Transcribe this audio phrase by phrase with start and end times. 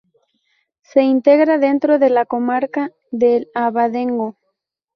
[0.81, 4.35] Se integra dentro de la comarca de El Abadengo.